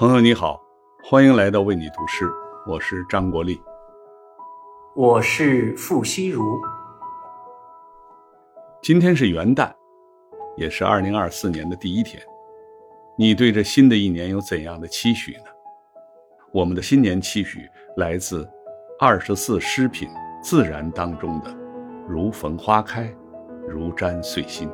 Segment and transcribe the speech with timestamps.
[0.00, 0.58] 朋友你好，
[1.04, 2.24] 欢迎来到为你读诗，
[2.66, 3.60] 我是张国立。
[4.96, 6.58] 我是傅希如。
[8.80, 9.70] 今天是元旦，
[10.56, 12.18] 也是二零二四年的第一天。
[13.14, 15.50] 你对这新的一年有怎样的期许呢？
[16.50, 18.48] 我们的新年期许来自
[18.98, 20.08] 二十四诗品
[20.42, 21.54] 《自然》当中的
[22.08, 23.14] “如逢花开，
[23.68, 24.66] 如沾岁心”。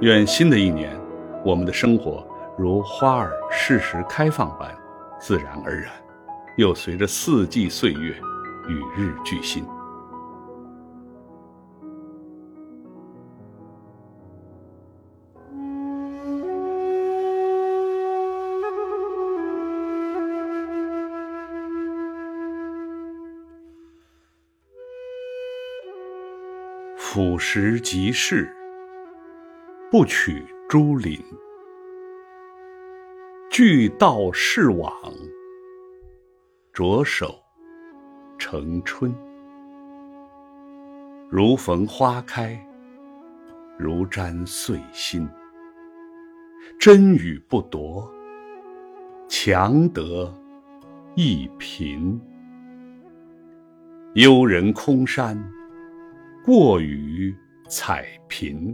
[0.00, 0.98] 愿新的一年，
[1.44, 2.26] 我们的生活。
[2.58, 4.76] 如花儿适时开放般
[5.20, 5.92] 自然而然，
[6.56, 8.20] 又随着四季岁月
[8.66, 9.64] 与日俱新。
[26.96, 28.52] 俯拾即是，
[29.92, 31.24] 不取诸林。
[33.58, 34.92] 俱道是往，
[36.72, 37.42] 着手
[38.38, 39.12] 成春。
[41.28, 42.56] 如逢花开，
[43.76, 45.28] 如沾岁心。
[46.78, 48.08] 真与不夺，
[49.26, 50.32] 强得
[51.16, 52.16] 益贫。
[54.14, 55.36] 幽人空山，
[56.44, 57.34] 过于
[57.68, 58.72] 彩萍。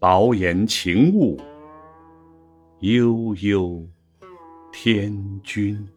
[0.00, 1.38] 薄言情物。
[2.84, 3.88] 悠悠
[4.70, 5.88] 天君，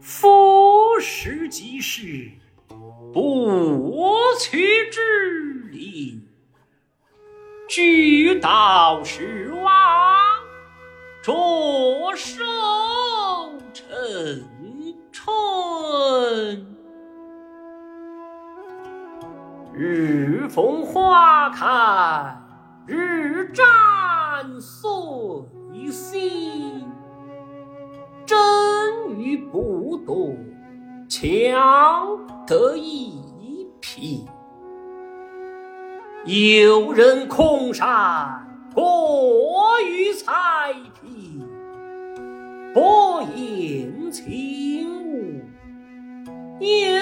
[0.00, 2.30] 夫时即是
[3.12, 6.18] 不取之理，
[7.68, 9.70] 居道是往，
[11.22, 12.59] 着手。
[19.82, 22.36] 日逢花开，
[22.86, 23.64] 日沾
[24.60, 24.90] 岁
[25.90, 26.86] 心。
[28.26, 28.38] 真
[29.16, 30.34] 与不多，
[31.08, 32.06] 强
[32.46, 34.26] 得一匹。
[36.26, 41.42] 有人空山，过于彩萍。
[42.74, 45.40] 薄言轻舞，
[46.60, 46.99] 悠悠。